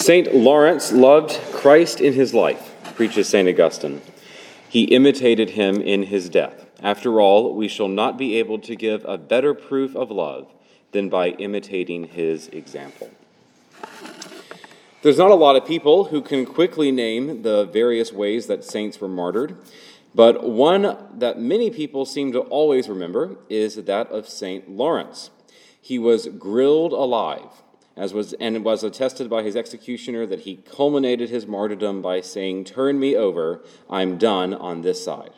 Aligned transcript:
St. 0.00 0.34
Lawrence 0.34 0.92
loved 0.92 1.38
Christ 1.52 2.00
in 2.00 2.14
his 2.14 2.32
life, 2.32 2.74
preaches 2.94 3.28
St. 3.28 3.46
Augustine. 3.46 4.00
He 4.66 4.84
imitated 4.84 5.50
him 5.50 5.78
in 5.78 6.04
his 6.04 6.30
death. 6.30 6.64
After 6.82 7.20
all, 7.20 7.54
we 7.54 7.68
shall 7.68 7.86
not 7.86 8.16
be 8.16 8.36
able 8.38 8.58
to 8.60 8.74
give 8.74 9.04
a 9.04 9.18
better 9.18 9.52
proof 9.52 9.94
of 9.94 10.10
love 10.10 10.50
than 10.92 11.10
by 11.10 11.32
imitating 11.32 12.04
his 12.04 12.48
example. 12.48 13.10
There's 15.02 15.18
not 15.18 15.30
a 15.30 15.34
lot 15.34 15.56
of 15.56 15.66
people 15.66 16.04
who 16.04 16.22
can 16.22 16.46
quickly 16.46 16.90
name 16.90 17.42
the 17.42 17.66
various 17.66 18.10
ways 18.10 18.46
that 18.46 18.64
saints 18.64 19.02
were 19.02 19.06
martyred, 19.06 19.54
but 20.14 20.48
one 20.48 20.96
that 21.12 21.38
many 21.38 21.70
people 21.70 22.06
seem 22.06 22.32
to 22.32 22.40
always 22.40 22.88
remember 22.88 23.36
is 23.50 23.74
that 23.76 24.08
of 24.08 24.26
St. 24.26 24.66
Lawrence. 24.70 25.28
He 25.78 25.98
was 25.98 26.26
grilled 26.26 26.94
alive, 26.94 27.62
as 28.00 28.14
was, 28.14 28.32
and 28.40 28.64
was 28.64 28.82
attested 28.82 29.28
by 29.28 29.42
his 29.42 29.54
executioner 29.54 30.24
that 30.24 30.40
he 30.40 30.56
culminated 30.56 31.28
his 31.28 31.46
martyrdom 31.46 32.00
by 32.00 32.22
saying, 32.22 32.64
Turn 32.64 32.98
me 32.98 33.14
over, 33.14 33.60
I'm 33.90 34.16
done 34.16 34.54
on 34.54 34.80
this 34.80 35.04
side. 35.04 35.32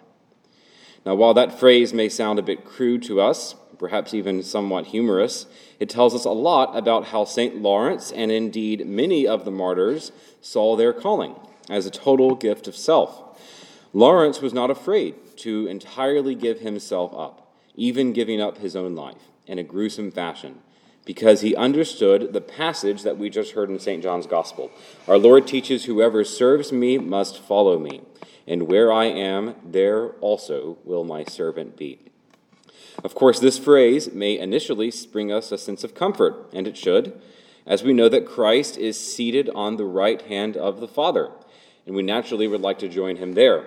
Now, 1.04 1.16
while 1.16 1.34
that 1.34 1.59
phrase 1.59 1.92
may 1.92 2.09
sound 2.09 2.38
a 2.38 2.42
bit 2.42 2.64
crude 2.64 3.02
to 3.02 3.20
us, 3.20 3.56
perhaps 3.80 4.14
even 4.14 4.45
somewhat 4.45 4.87
humorous, 4.87 5.46
it 5.80 5.90
tells 5.90 6.14
us 6.14 6.24
a 6.24 6.30
lot 6.30 6.77
about 6.78 7.06
how 7.06 7.24
St. 7.24 7.56
Lawrence, 7.56 8.12
and 8.12 8.30
indeed 8.30 8.87
many 8.87 9.26
of 9.26 9.45
the 9.45 9.51
martyrs, 9.51 10.12
saw 10.40 10.76
their 10.76 10.92
calling 10.92 11.34
as 11.68 11.84
a 11.84 11.90
total 11.90 12.37
gift 12.37 12.68
of 12.68 12.76
self. 12.76 13.40
Lawrence 13.92 14.40
was 14.40 14.54
not 14.54 14.70
afraid 14.70 15.16
to 15.38 15.66
entirely 15.66 16.37
give 16.37 16.60
himself 16.60 17.12
up, 17.12 17.52
even 17.74 18.12
giving 18.12 18.40
up 18.40 18.59
his 18.59 18.76
own 18.76 18.95
life 18.95 19.30
in 19.48 19.59
a 19.59 19.65
gruesome 19.65 20.12
fashion, 20.12 20.60
because 21.05 21.41
he 21.41 21.56
understood 21.56 22.33
the 22.33 22.41
passage 22.41 23.02
that 23.02 23.19
we 23.19 23.29
just 23.29 23.52
heard 23.52 23.70
in 23.70 23.79
St. 23.79 24.02
John's 24.02 24.27
Gospel. 24.27 24.70
Our 25.09 25.19
Lord 25.19 25.47
teaches, 25.47 25.84
Whoever 25.84 26.24
serves 26.24 26.73
me 26.73 26.98
must 26.98 27.41
follow 27.41 27.79
me, 27.79 28.02
and 28.46 28.68
where 28.68 28.93
I 28.93 29.07
am, 29.07 29.57
there 29.65 30.10
also 30.21 30.79
will 30.85 31.04
my 31.04 31.24
servant 31.24 31.76
be. 31.76 31.99
Of 33.02 33.15
course, 33.15 33.41
this 33.41 33.59
phrase 33.59 34.13
may 34.13 34.38
initially 34.38 34.93
bring 35.10 35.32
us 35.32 35.51
a 35.51 35.59
sense 35.59 35.82
of 35.82 35.95
comfort, 35.95 36.51
and 36.52 36.68
it 36.68 36.76
should, 36.76 37.21
as 37.66 37.82
we 37.82 37.93
know 37.93 38.09
that 38.09 38.26
Christ 38.26 38.76
is 38.76 38.98
seated 38.98 39.48
on 39.54 39.76
the 39.76 39.85
right 39.85 40.23
hand 40.23 40.57
of 40.57 40.80
the 40.80 40.88
Father, 40.88 41.30
and 41.87 41.96
we 41.96 42.02
naturally 42.02 42.46
would 42.46 42.60
like 42.60 42.79
to 42.80 42.88
join 42.88 43.16
him 43.16 43.32
there. 43.32 43.66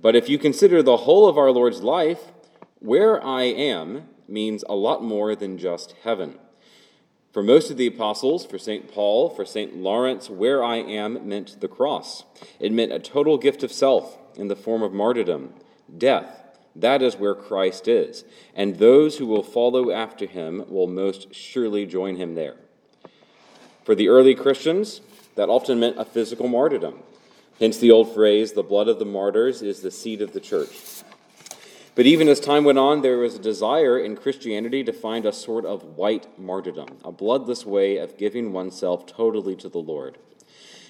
But 0.00 0.16
if 0.16 0.28
you 0.28 0.38
consider 0.38 0.82
the 0.82 0.98
whole 0.98 1.28
of 1.28 1.38
our 1.38 1.50
Lord's 1.50 1.82
life, 1.82 2.32
where 2.80 3.24
I 3.24 3.42
am 3.42 4.08
means 4.26 4.64
a 4.68 4.74
lot 4.74 5.04
more 5.04 5.36
than 5.36 5.58
just 5.58 5.94
heaven. 6.02 6.38
For 7.32 7.42
most 7.42 7.70
of 7.70 7.78
the 7.78 7.86
apostles, 7.86 8.44
for 8.44 8.58
St. 8.58 8.92
Paul, 8.92 9.30
for 9.30 9.46
St. 9.46 9.76
Lawrence, 9.76 10.28
where 10.28 10.62
I 10.62 10.76
am 10.76 11.26
meant 11.26 11.60
the 11.60 11.68
cross. 11.68 12.24
It 12.60 12.72
meant 12.72 12.92
a 12.92 12.98
total 12.98 13.38
gift 13.38 13.62
of 13.62 13.72
self 13.72 14.18
in 14.36 14.48
the 14.48 14.56
form 14.56 14.82
of 14.82 14.92
martyrdom, 14.92 15.54
death, 15.96 16.42
that 16.76 17.02
is 17.02 17.16
where 17.16 17.34
Christ 17.34 17.88
is, 17.88 18.24
and 18.54 18.76
those 18.76 19.16
who 19.16 19.26
will 19.26 19.42
follow 19.42 19.90
after 19.90 20.26
him 20.26 20.64
will 20.68 20.86
most 20.86 21.34
surely 21.34 21.86
join 21.86 22.16
him 22.16 22.34
there. 22.34 22.56
For 23.84 23.94
the 23.94 24.08
early 24.08 24.34
Christians, 24.34 25.00
that 25.34 25.48
often 25.48 25.80
meant 25.80 25.98
a 25.98 26.04
physical 26.04 26.48
martyrdom. 26.48 26.98
Hence 27.58 27.78
the 27.78 27.90
old 27.90 28.12
phrase, 28.12 28.52
the 28.52 28.62
blood 28.62 28.88
of 28.88 28.98
the 28.98 29.04
martyrs 29.04 29.62
is 29.62 29.80
the 29.80 29.90
seed 29.90 30.20
of 30.20 30.32
the 30.32 30.40
church. 30.40 31.02
But 31.94 32.06
even 32.06 32.28
as 32.28 32.40
time 32.40 32.64
went 32.64 32.78
on, 32.78 33.02
there 33.02 33.18
was 33.18 33.34
a 33.34 33.38
desire 33.38 33.98
in 33.98 34.16
Christianity 34.16 34.82
to 34.84 34.94
find 34.94 35.26
a 35.26 35.32
sort 35.32 35.66
of 35.66 35.84
white 35.96 36.38
martyrdom, 36.38 36.96
a 37.04 37.12
bloodless 37.12 37.66
way 37.66 37.98
of 37.98 38.16
giving 38.16 38.52
oneself 38.52 39.04
totally 39.04 39.56
to 39.56 39.68
the 39.68 39.78
Lord. 39.78 40.16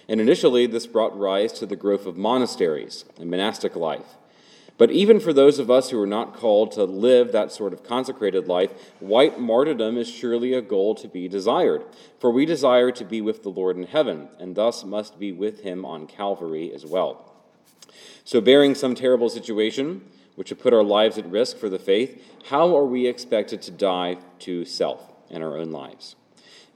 And 0.09 0.21
initially, 0.21 0.67
this 0.67 0.87
brought 0.87 1.19
rise 1.19 1.53
to 1.55 1.67
the 1.67 1.75
growth 1.75 2.07
of 2.07 2.17
monasteries 2.17 3.05
and 3.19 3.29
monastic 3.31 3.75
life. 3.75 4.17
But 4.79 4.91
even 4.91 5.19
for 5.19 5.33
those 5.33 5.59
of 5.59 5.71
us 5.71 5.91
who 5.91 6.01
are 6.01 6.07
not 6.07 6.35
called 6.35 6.73
to 6.73 6.85
live 6.85 7.33
that 7.33 7.53
sort 7.53 7.73
of 7.73 7.85
consecrated 7.85 8.47
life, 8.47 8.73
white 9.01 9.41
martyrdom 9.41 9.99
is 9.99 10.09
surely 10.09 10.55
a 10.55 10.63
goal 10.63 10.95
to 10.97 11.09
be 11.09 11.29
desired. 11.29 11.85
For 12.21 12.31
we 12.31 12.47
desire 12.47 12.91
to 12.93 13.05
be 13.05 13.21
with 13.21 13.43
the 13.43 13.49
Lord 13.49 13.77
in 13.77 13.85
heaven, 13.85 14.29
and 14.39 14.55
thus 14.55 14.85
must 14.85 15.19
be 15.19 15.33
with 15.33 15.61
him 15.61 15.85
on 15.85 16.07
Calvary 16.07 16.73
as 16.73 16.87
well. 16.87 17.32
So, 18.25 18.41
bearing 18.41 18.75
some 18.75 18.95
terrible 18.95 19.29
situation, 19.29 20.03
which 20.37 20.51
would 20.51 20.61
put 20.61 20.73
our 20.73 20.83
lives 20.83 21.19
at 21.19 21.31
risk 21.31 21.59
for 21.59 21.69
the 21.69 21.79
faith, 21.79 22.23
how 22.49 22.77
are 22.77 22.85
we 22.85 23.07
expected 23.07 23.63
to 23.63 23.71
die 23.71 24.19
to 24.41 24.65
self 24.65 25.13
and 25.31 25.43
our 25.43 25.57
own 25.57 25.71
lives? 25.71 26.17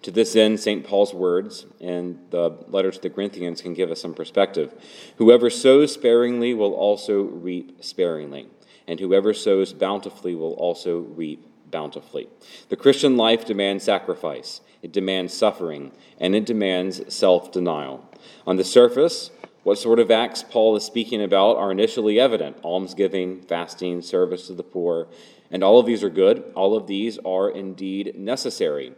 To 0.02 0.10
this 0.10 0.36
end, 0.36 0.60
St. 0.60 0.84
Paul's 0.84 1.14
words 1.14 1.66
and 1.80 2.18
the 2.30 2.50
letter 2.68 2.90
to 2.90 3.00
the 3.00 3.10
Corinthians 3.10 3.60
can 3.60 3.74
give 3.74 3.90
us 3.90 4.00
some 4.00 4.14
perspective. 4.14 4.72
Whoever 5.16 5.50
sows 5.50 5.94
sparingly 5.94 6.54
will 6.54 6.74
also 6.74 7.22
reap 7.22 7.82
sparingly, 7.82 8.46
and 8.86 9.00
whoever 9.00 9.34
sows 9.34 9.72
bountifully 9.72 10.34
will 10.34 10.52
also 10.52 10.98
reap 10.98 11.44
bountifully. 11.70 12.28
The 12.68 12.76
Christian 12.76 13.16
life 13.16 13.44
demands 13.44 13.84
sacrifice, 13.84 14.60
it 14.82 14.92
demands 14.92 15.34
suffering, 15.34 15.92
and 16.20 16.36
it 16.36 16.46
demands 16.46 17.12
self 17.12 17.50
denial. 17.50 18.08
On 18.46 18.56
the 18.56 18.64
surface, 18.64 19.30
what 19.66 19.78
sort 19.78 19.98
of 19.98 20.12
acts 20.12 20.44
Paul 20.44 20.76
is 20.76 20.84
speaking 20.84 21.20
about 21.20 21.56
are 21.56 21.72
initially 21.72 22.20
evident 22.20 22.56
almsgiving, 22.62 23.42
fasting, 23.42 24.00
service 24.00 24.46
to 24.46 24.52
the 24.52 24.62
poor, 24.62 25.08
and 25.50 25.64
all 25.64 25.80
of 25.80 25.86
these 25.86 26.04
are 26.04 26.08
good. 26.08 26.44
All 26.54 26.76
of 26.76 26.86
these 26.86 27.18
are 27.24 27.50
indeed 27.50 28.16
necessary. 28.16 28.92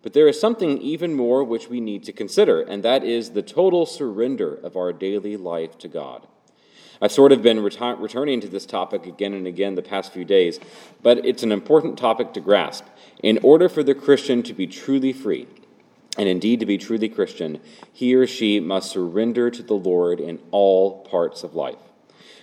But 0.00 0.14
there 0.14 0.26
is 0.26 0.40
something 0.40 0.80
even 0.80 1.12
more 1.12 1.44
which 1.44 1.68
we 1.68 1.82
need 1.82 2.04
to 2.04 2.14
consider, 2.14 2.62
and 2.62 2.82
that 2.82 3.04
is 3.04 3.32
the 3.32 3.42
total 3.42 3.84
surrender 3.84 4.54
of 4.54 4.78
our 4.78 4.94
daily 4.94 5.36
life 5.36 5.76
to 5.76 5.88
God. 5.88 6.26
I've 7.02 7.12
sort 7.12 7.30
of 7.30 7.42
been 7.42 7.62
returning 7.62 8.40
to 8.40 8.48
this 8.48 8.64
topic 8.64 9.04
again 9.04 9.34
and 9.34 9.46
again 9.46 9.74
the 9.74 9.82
past 9.82 10.14
few 10.14 10.24
days, 10.24 10.58
but 11.02 11.18
it's 11.26 11.42
an 11.42 11.52
important 11.52 11.98
topic 11.98 12.32
to 12.32 12.40
grasp. 12.40 12.86
In 13.22 13.38
order 13.42 13.68
for 13.68 13.82
the 13.82 13.94
Christian 13.94 14.42
to 14.44 14.54
be 14.54 14.66
truly 14.66 15.12
free, 15.12 15.48
and 16.16 16.28
indeed 16.28 16.60
to 16.60 16.66
be 16.66 16.78
truly 16.78 17.08
Christian, 17.08 17.60
he 17.92 18.14
or 18.14 18.26
she 18.26 18.60
must 18.60 18.90
surrender 18.90 19.50
to 19.50 19.62
the 19.62 19.74
Lord 19.74 20.20
in 20.20 20.40
all 20.50 21.02
parts 21.02 21.42
of 21.42 21.54
life. 21.54 21.78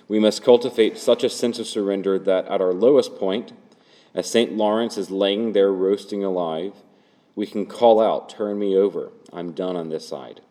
We 0.07 0.19
must 0.19 0.43
cultivate 0.43 0.97
such 0.97 1.23
a 1.23 1.29
sense 1.29 1.57
of 1.57 1.67
surrender 1.67 2.19
that 2.19 2.45
at 2.47 2.61
our 2.61 2.73
lowest 2.73 3.17
point, 3.17 3.53
as 4.13 4.29
St. 4.29 4.53
Lawrence 4.53 4.97
is 4.97 5.11
laying 5.11 5.53
there 5.53 5.73
roasting 5.73 6.23
alive, 6.23 6.73
we 7.35 7.45
can 7.45 7.65
call 7.65 7.99
out, 7.99 8.29
Turn 8.29 8.59
me 8.59 8.77
over. 8.77 9.11
I'm 9.33 9.51
done 9.51 9.75
on 9.75 9.89
this 9.89 10.07
side. 10.07 10.41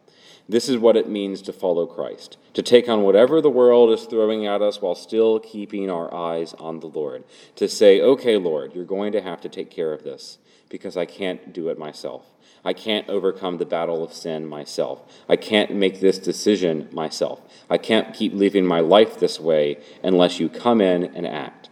This 0.49 0.69
is 0.69 0.77
what 0.77 0.97
it 0.97 1.09
means 1.09 1.41
to 1.43 1.53
follow 1.53 1.87
Christ, 1.87 2.37
to 2.53 2.63
take 2.63 2.89
on 2.89 3.03
whatever 3.03 3.41
the 3.41 3.51
world 3.51 3.91
is 3.91 4.05
throwing 4.05 4.47
at 4.47 4.61
us 4.61 4.83
while 4.83 4.95
still 4.95 5.39
keeping 5.41 5.89
our 5.89 6.13
eyes 6.13 6.53
on 6.55 6.81
the 6.81 6.87
Lord. 6.87 7.25
To 7.57 7.69
say, 7.69 8.01
Okay, 8.01 8.37
Lord, 8.37 8.75
you're 8.75 8.85
going 8.85 9.13
to 9.13 9.23
have 9.23 9.41
to 9.43 9.49
take 9.49 9.71
care 9.71 9.93
of 9.93 10.05
this 10.05 10.39
because 10.69 10.97
I 10.97 11.07
can't 11.07 11.53
do 11.53 11.69
it 11.69 11.79
myself. 11.79 12.27
I 12.65 12.73
can't 12.73 13.09
overcome 13.09 13.59
the 13.59 13.67
battle 13.67 14.03
of 14.03 14.13
sin 14.13 14.47
myself. 14.47 15.03
I 15.29 15.37
can't 15.37 15.75
make 15.75 16.01
this 16.01 16.19
decision 16.19 16.89
myself. 16.93 17.41
I 17.69 17.79
can't 17.79 18.15
keep 18.15 18.33
living 18.33 18.65
my 18.65 18.81
life 18.81 19.19
this 19.19 19.39
way 19.39 19.79
unless 20.03 20.41
you 20.41 20.49
come 20.49 20.81
in 20.81 21.05
and 21.15 21.27
act. 21.27 21.69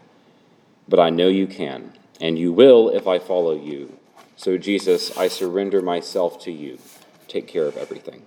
But 0.89 1.01
I 1.01 1.11
know 1.11 1.29
you 1.29 1.47
can, 1.47 1.93
and 2.21 2.39
you 2.39 2.53
will 2.53 2.91
if 2.91 3.07
I 3.07 3.19
follow 3.19 3.55
you. 3.55 3.99
So, 4.37 4.59
Jesus, 4.59 5.17
I 5.17 5.29
surrender 5.29 5.81
myself 5.81 6.39
to 6.41 6.53
you. 6.53 6.79
Take 7.29 7.47
care 7.47 7.67
of 7.67 7.77
everything. 7.77 8.27